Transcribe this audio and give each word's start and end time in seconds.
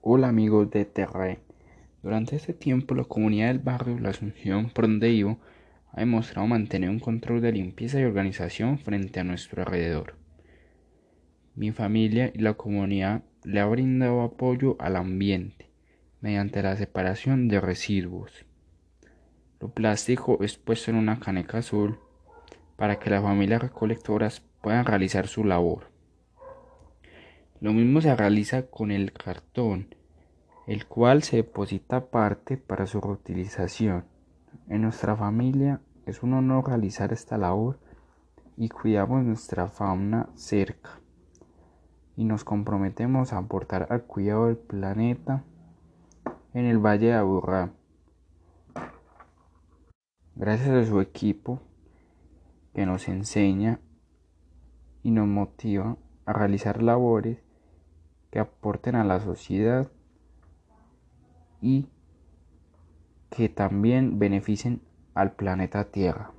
Hola 0.00 0.28
amigos 0.28 0.70
de 0.70 0.84
Terrae. 0.84 1.40
Durante 2.04 2.36
este 2.36 2.54
tiempo 2.54 2.94
la 2.94 3.02
comunidad 3.02 3.48
del 3.48 3.58
barrio 3.58 3.98
La 3.98 4.10
Asunción, 4.10 4.70
por 4.70 4.86
donde 4.86 5.08
vivo, 5.08 5.40
ha 5.92 5.98
demostrado 5.98 6.46
mantener 6.46 6.88
un 6.88 7.00
control 7.00 7.40
de 7.40 7.50
limpieza 7.50 7.98
y 7.98 8.04
organización 8.04 8.78
frente 8.78 9.18
a 9.18 9.24
nuestro 9.24 9.60
alrededor. 9.60 10.14
Mi 11.56 11.72
familia 11.72 12.30
y 12.32 12.38
la 12.38 12.54
comunidad 12.54 13.24
le 13.42 13.58
ha 13.58 13.66
brindado 13.66 14.22
apoyo 14.22 14.76
al 14.78 14.94
ambiente 14.94 15.68
mediante 16.20 16.62
la 16.62 16.76
separación 16.76 17.48
de 17.48 17.60
residuos. 17.60 18.46
Lo 19.60 19.70
plástico 19.70 20.38
es 20.44 20.56
puesto 20.58 20.92
en 20.92 20.96
una 20.96 21.18
caneca 21.18 21.58
azul 21.58 21.98
para 22.76 23.00
que 23.00 23.10
las 23.10 23.24
familias 23.24 23.62
recolectoras 23.62 24.42
puedan 24.62 24.86
realizar 24.86 25.26
su 25.26 25.44
labor. 25.44 25.97
Lo 27.60 27.72
mismo 27.72 28.00
se 28.00 28.14
realiza 28.14 28.66
con 28.66 28.92
el 28.92 29.12
cartón, 29.12 29.94
el 30.68 30.86
cual 30.86 31.24
se 31.24 31.38
deposita 31.38 31.96
aparte 31.96 32.56
para 32.56 32.86
su 32.86 33.00
reutilización. 33.00 34.04
En 34.68 34.82
nuestra 34.82 35.16
familia 35.16 35.80
es 36.06 36.22
un 36.22 36.34
honor 36.34 36.68
realizar 36.68 37.12
esta 37.12 37.36
labor 37.36 37.80
y 38.56 38.68
cuidamos 38.68 39.24
nuestra 39.24 39.66
fauna 39.66 40.28
cerca 40.34 41.00
y 42.16 42.24
nos 42.24 42.44
comprometemos 42.44 43.32
a 43.32 43.38
aportar 43.38 43.88
al 43.90 44.02
cuidado 44.02 44.46
del 44.46 44.56
planeta 44.56 45.42
en 46.54 46.64
el 46.64 46.78
Valle 46.78 47.06
de 47.06 47.14
Aburrá. 47.14 47.72
Gracias 50.36 50.68
a 50.68 50.84
su 50.84 51.00
equipo 51.00 51.60
que 52.72 52.86
nos 52.86 53.08
enseña 53.08 53.80
y 55.02 55.10
nos 55.10 55.26
motiva 55.26 55.96
a 56.24 56.32
realizar 56.32 56.82
labores 56.82 57.47
que 58.30 58.38
aporten 58.38 58.94
a 58.94 59.04
la 59.04 59.20
sociedad 59.20 59.90
y 61.60 61.86
que 63.30 63.48
también 63.48 64.18
beneficien 64.18 64.80
al 65.14 65.32
planeta 65.32 65.84
Tierra. 65.84 66.32